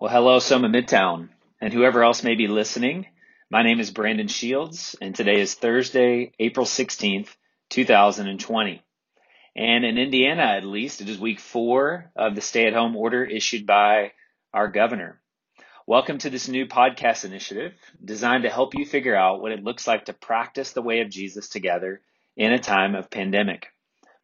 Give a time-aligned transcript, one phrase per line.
[0.00, 1.28] Well, hello, Soma Midtown,
[1.60, 3.04] and whoever else may be listening.
[3.50, 7.28] My name is Brandon Shields, and today is Thursday, April 16th,
[7.68, 8.82] 2020.
[9.54, 13.26] And in Indiana, at least, it is week four of the stay at home order
[13.26, 14.12] issued by
[14.54, 15.20] our governor.
[15.86, 19.86] Welcome to this new podcast initiative designed to help you figure out what it looks
[19.86, 22.00] like to practice the way of Jesus together
[22.38, 23.66] in a time of pandemic.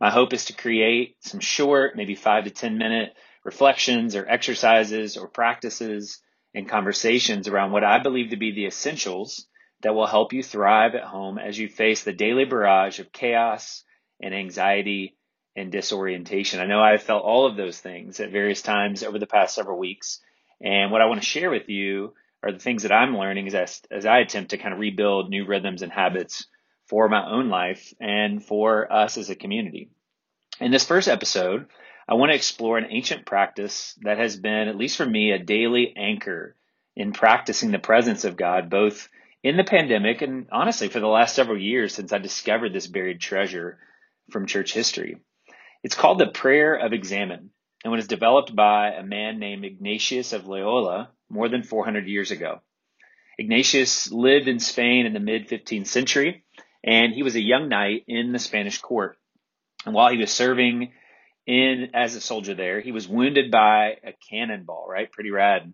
[0.00, 3.13] My hope is to create some short, maybe five to 10 minute
[3.46, 6.21] reflections or exercises or practices
[6.53, 9.46] and conversations around what I believe to be the essentials
[9.82, 13.85] that will help you thrive at home as you face the daily barrage of chaos
[14.21, 15.17] and anxiety
[15.55, 16.59] and disorientation.
[16.59, 19.79] I know I've felt all of those things at various times over the past several
[19.79, 20.21] weeks.
[20.61, 23.81] And what I want to share with you are the things that I'm learning as,
[23.93, 26.47] as I attempt to kind of rebuild new rhythms and habits
[26.89, 29.91] for my own life and for us as a community.
[30.58, 31.67] In this first episode,
[32.08, 35.38] I want to explore an ancient practice that has been, at least for me, a
[35.38, 36.54] daily anchor
[36.94, 39.08] in practicing the presence of God, both
[39.42, 43.20] in the pandemic and honestly for the last several years since I discovered this buried
[43.20, 43.78] treasure
[44.30, 45.18] from church history.
[45.82, 47.50] It's called the prayer of examen
[47.84, 52.60] and was developed by a man named Ignatius of Loyola more than 400 years ago.
[53.38, 56.44] Ignatius lived in Spain in the mid 15th century
[56.82, 59.18] and he was a young knight in the Spanish court.
[59.84, 60.92] And while he was serving
[61.47, 62.80] in as a soldier there.
[62.80, 65.11] He was wounded by a cannonball, right?
[65.11, 65.72] Pretty rad.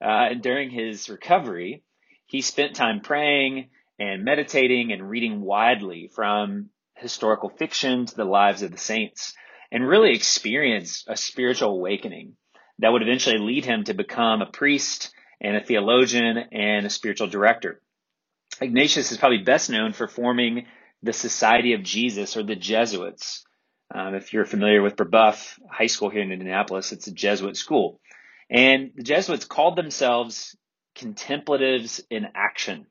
[0.00, 1.82] Uh, and during his recovery,
[2.26, 8.62] he spent time praying and meditating and reading widely from historical fiction to the lives
[8.62, 9.34] of the saints
[9.70, 12.36] and really experienced a spiritual awakening
[12.78, 17.28] that would eventually lead him to become a priest and a theologian and a spiritual
[17.28, 17.80] director.
[18.60, 20.66] Ignatius is probably best known for forming
[21.02, 23.44] the Society of Jesus or the Jesuits,
[23.94, 28.00] um, if you're familiar with Brebeuf High School here in Indianapolis, it's a Jesuit school.
[28.50, 30.56] And the Jesuits called themselves
[30.96, 32.86] contemplatives in action.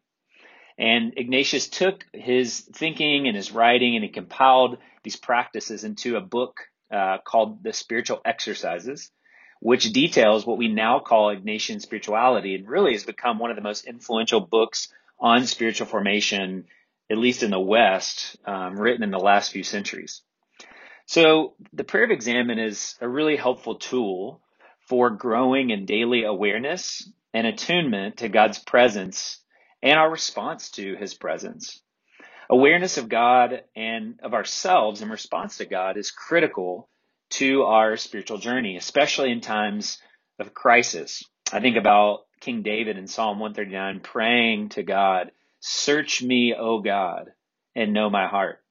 [0.77, 6.21] And Ignatius took his thinking and his writing and he compiled these practices into a
[6.21, 6.61] book
[6.91, 9.11] uh, called The Spiritual Exercises,
[9.59, 13.61] which details what we now call Ignatian spirituality and really has become one of the
[13.61, 14.87] most influential books
[15.19, 16.65] on spiritual formation,
[17.11, 20.21] at least in the West, um, written in the last few centuries.
[21.05, 24.41] So the prayer of examen is a really helpful tool
[24.87, 29.39] for growing in daily awareness and attunement to God's presence
[29.81, 31.81] and our response to his presence.
[32.49, 36.89] Awareness of God and of ourselves in response to God is critical
[37.31, 39.99] to our spiritual journey, especially in times
[40.39, 41.23] of crisis.
[41.51, 47.31] I think about King David in Psalm 139 praying to God, Search me, O God,
[47.75, 48.62] and know my heart.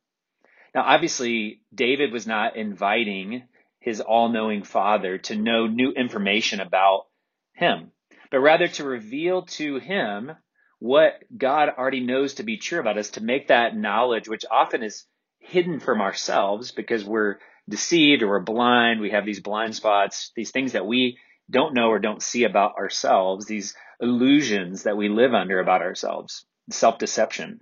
[0.75, 3.47] Now, obviously, David was not inviting
[3.79, 7.07] his all knowing father to know new information about
[7.55, 7.93] him,
[8.31, 10.33] but rather to reveal to him
[10.79, 14.83] what God already knows to be true about us, to make that knowledge, which often
[14.83, 15.05] is
[15.39, 17.37] hidden from ourselves because we're
[17.69, 19.01] deceived or we're blind.
[19.01, 21.19] We have these blind spots, these things that we
[21.51, 26.47] don't know or don't see about ourselves, these illusions that we live under about ourselves,
[26.71, 27.61] self deception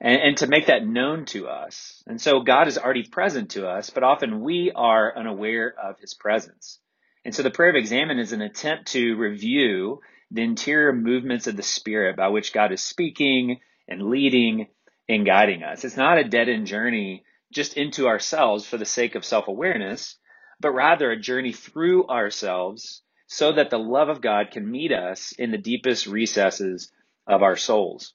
[0.00, 2.02] and, and to make that known to us.
[2.06, 6.14] And so God is already present to us, but often we are unaware of his
[6.14, 6.78] presence.
[7.24, 10.00] And so the prayer of examen is an attempt to review
[10.30, 14.68] the interior movements of the spirit by which God is speaking and leading
[15.08, 15.84] and guiding us.
[15.84, 20.16] It's not a dead end journey just into ourselves for the sake of self awareness,
[20.60, 25.32] but rather a journey through ourselves so that the love of God can meet us
[25.32, 26.90] in the deepest recesses
[27.26, 28.14] of our souls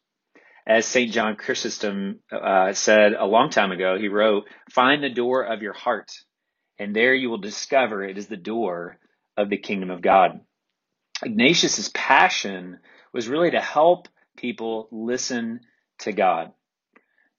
[0.67, 1.11] as St.
[1.11, 5.73] John Chrysostom uh, said a long time ago, he wrote, Find the door of your
[5.73, 6.11] heart,
[6.79, 8.97] and there you will discover it is the door
[9.37, 10.41] of the kingdom of God.
[11.23, 12.79] Ignatius's passion
[13.13, 15.61] was really to help people listen
[15.99, 16.51] to God.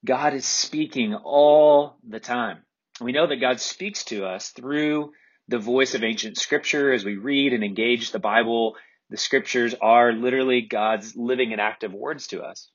[0.05, 2.59] God is speaking all the time.
[3.01, 5.13] We know that God speaks to us through
[5.49, 8.77] the voice of ancient scripture as we read and engage the Bible.
[9.11, 12.71] The scriptures are literally God's living and active words to us.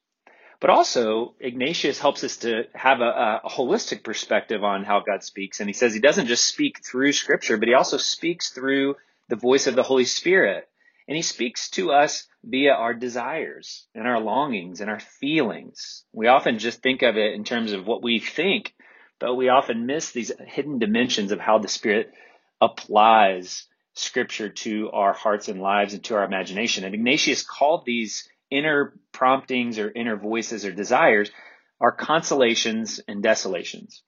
[0.62, 5.60] But also, Ignatius helps us to have a, a, holistic perspective on how God speaks.
[5.60, 8.96] And he says he doesn't just speak through scripture, but he also speaks through
[9.28, 10.70] the voice of the Holy Spirit.
[11.08, 16.06] And he speaks to us via our desires and our longings and our feelings.
[16.14, 18.76] We often just think of it in terms of what we think,
[19.18, 22.14] but we often miss these hidden dimensions of how the Spirit
[22.62, 23.66] applies
[23.96, 26.84] scripture to our hearts and lives and to our imagination.
[26.84, 31.32] And Ignatius called these inner promptings or inner voices or desires
[31.80, 34.04] are consolations and desolations.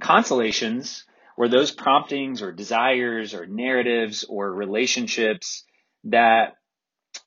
[0.00, 1.04] Consolations
[1.36, 5.64] were those promptings or desires or narratives or relationships
[6.04, 6.56] that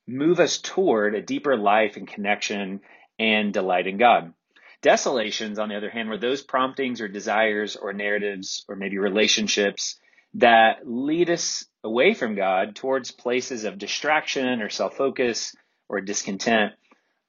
[0.06, 2.80] move us toward a deeper life and connection
[3.18, 4.32] and delight in God.
[4.80, 9.98] Desolations, on the other hand, were those promptings or desires or narratives or maybe relationships
[10.34, 15.54] that lead us away from God towards places of distraction or self focus
[15.88, 16.72] or discontent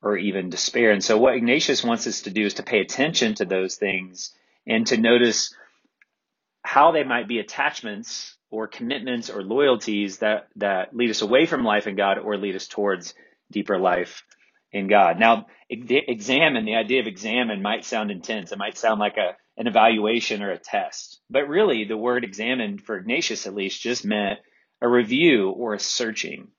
[0.02, 0.92] or even despair.
[0.92, 4.34] And so, what Ignatius wants us to do is to pay attention to those things
[4.68, 5.54] and to notice
[6.64, 11.64] how they might be attachments or commitments or loyalties that, that lead us away from
[11.64, 13.14] life in God or lead us towards
[13.52, 14.24] deeper life
[14.72, 15.20] in God.
[15.20, 18.52] Now, examine, the idea of examine might sound intense.
[18.52, 21.22] It might sound like a, an evaluation or a test.
[21.30, 24.40] But really, the word examine for Ignatius at least just meant
[24.82, 26.50] a review or a searching.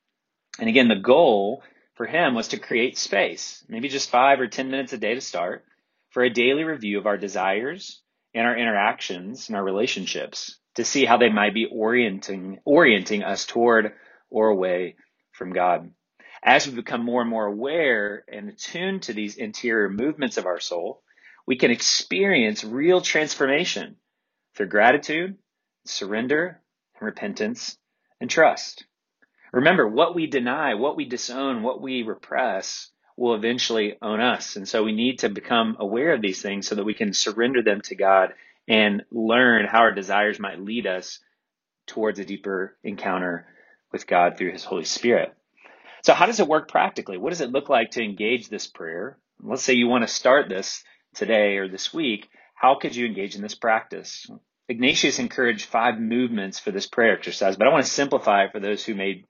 [0.58, 1.62] And again, the goal
[2.00, 5.20] for him was to create space, maybe just five or 10 minutes a day to
[5.20, 5.66] start,
[6.08, 8.00] for a daily review of our desires
[8.32, 13.44] and our interactions and our relationships to see how they might be orienting, orienting us
[13.44, 13.92] toward
[14.30, 14.96] or away
[15.32, 15.90] from God.
[16.42, 20.58] As we become more and more aware and attuned to these interior movements of our
[20.58, 21.02] soul,
[21.46, 23.96] we can experience real transformation
[24.56, 25.36] through gratitude,
[25.84, 26.62] surrender,
[26.98, 27.76] repentance,
[28.22, 28.86] and trust.
[29.52, 34.56] Remember, what we deny, what we disown, what we repress will eventually own us.
[34.56, 37.62] And so we need to become aware of these things so that we can surrender
[37.62, 38.32] them to God
[38.68, 41.18] and learn how our desires might lead us
[41.86, 43.46] towards a deeper encounter
[43.92, 45.34] with God through His Holy Spirit.
[46.02, 47.18] So, how does it work practically?
[47.18, 49.18] What does it look like to engage this prayer?
[49.42, 50.82] Let's say you want to start this
[51.14, 52.28] today or this week.
[52.54, 54.30] How could you engage in this practice?
[54.68, 58.60] Ignatius encouraged five movements for this prayer exercise, but I want to simplify it for
[58.60, 59.24] those who may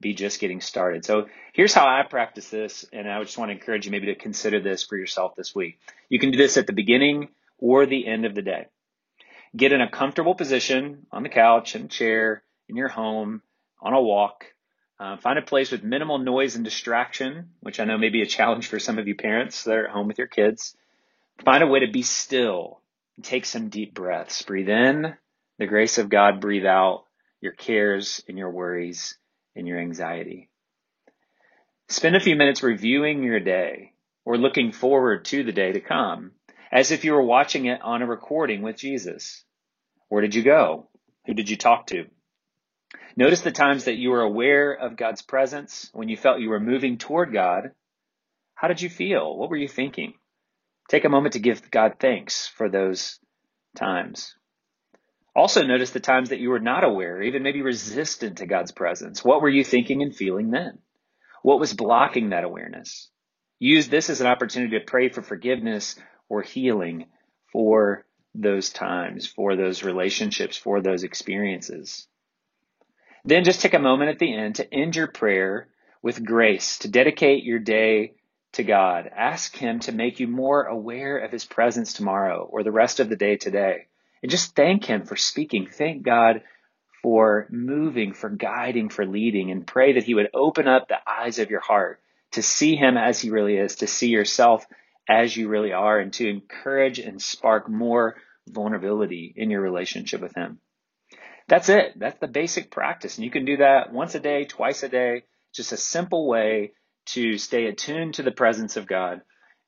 [0.00, 1.04] be just getting started.
[1.04, 4.14] So here's how I practice this, and I just want to encourage you maybe to
[4.14, 5.78] consider this for yourself this week.
[6.08, 8.66] You can do this at the beginning or the end of the day.
[9.56, 13.42] Get in a comfortable position on the couch, in a chair, in your home,
[13.80, 14.46] on a walk.
[14.98, 18.26] Uh, find a place with minimal noise and distraction, which I know may be a
[18.26, 20.76] challenge for some of you parents that are at home with your kids.
[21.44, 22.80] Find a way to be still.
[23.22, 24.42] Take some deep breaths.
[24.42, 25.14] Breathe in
[25.58, 26.40] the grace of God.
[26.40, 27.04] Breathe out
[27.40, 29.16] your cares and your worries
[29.56, 30.50] and your anxiety.
[31.88, 33.92] Spend a few minutes reviewing your day
[34.24, 36.32] or looking forward to the day to come
[36.72, 39.44] as if you were watching it on a recording with Jesus.
[40.08, 40.88] Where did you go?
[41.26, 42.06] Who did you talk to?
[43.16, 46.60] Notice the times that you were aware of God's presence, when you felt you were
[46.60, 47.72] moving toward God.
[48.54, 49.36] How did you feel?
[49.36, 50.14] What were you thinking?
[50.88, 53.18] Take a moment to give God thanks for those
[53.76, 54.34] times.
[55.34, 59.24] Also, notice the times that you were not aware, even maybe resistant to God's presence.
[59.24, 60.78] What were you thinking and feeling then?
[61.42, 63.08] What was blocking that awareness?
[63.58, 65.96] Use this as an opportunity to pray for forgiveness
[66.28, 67.06] or healing
[67.52, 72.06] for those times, for those relationships, for those experiences.
[73.24, 75.68] Then just take a moment at the end to end your prayer
[76.02, 78.14] with grace, to dedicate your day
[78.52, 79.10] to God.
[79.14, 83.08] Ask Him to make you more aware of His presence tomorrow or the rest of
[83.08, 83.86] the day today.
[84.22, 85.66] And just thank Him for speaking.
[85.66, 86.42] Thank God
[87.02, 91.38] for moving, for guiding, for leading, and pray that He would open up the eyes
[91.38, 92.00] of your heart
[92.32, 94.66] to see Him as He really is, to see yourself
[95.08, 98.16] as you really are, and to encourage and spark more
[98.48, 100.60] vulnerability in your relationship with Him.
[101.48, 101.98] That's it.
[101.98, 103.16] That's the basic practice.
[103.16, 106.72] And you can do that once a day, twice a day, just a simple way
[107.06, 109.22] to stay attuned to the presence of God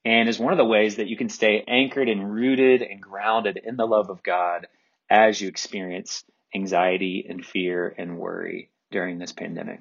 [0.04, 3.60] and is one of the ways that you can stay anchored and rooted and grounded
[3.62, 4.66] in the love of God
[5.08, 9.80] as you experience anxiety and fear and worry during this pandemic.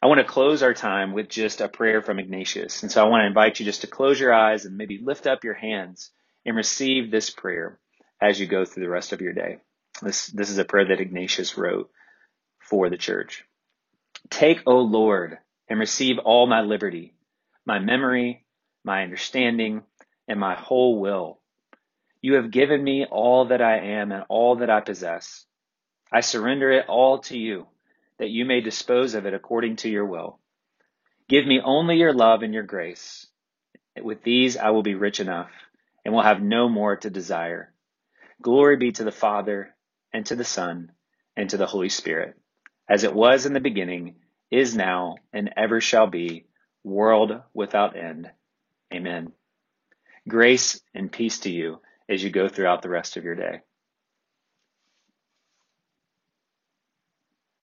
[0.00, 2.82] I want to close our time with just a prayer from Ignatius.
[2.82, 5.26] And so I want to invite you just to close your eyes and maybe lift
[5.26, 6.10] up your hands
[6.44, 7.78] and receive this prayer
[8.20, 9.58] as you go through the rest of your day.
[10.00, 11.90] This, this is a prayer that Ignatius wrote
[12.58, 13.44] for the church.
[14.28, 17.14] Take, O Lord, and receive all my liberty,
[17.64, 18.44] my memory,
[18.84, 19.82] my understanding,
[20.28, 21.40] and my whole will.
[22.20, 25.44] You have given me all that I am and all that I possess.
[26.12, 27.66] I surrender it all to you,
[28.18, 30.38] that you may dispose of it according to your will.
[31.28, 33.26] Give me only your love and your grace.
[34.00, 35.50] With these I will be rich enough
[36.04, 37.72] and will have no more to desire.
[38.40, 39.74] Glory be to the Father,
[40.12, 40.92] and to the Son,
[41.36, 42.36] and to the Holy Spirit,
[42.88, 44.16] as it was in the beginning,
[44.50, 46.46] is now, and ever shall be,
[46.82, 48.30] world without end.
[48.92, 49.32] Amen.
[50.28, 53.60] Grace and peace to you as you go throughout the rest of your day.